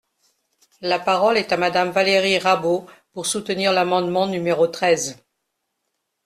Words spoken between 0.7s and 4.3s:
La parole est à Madame Valérie Rabault, pour soutenir l’amendement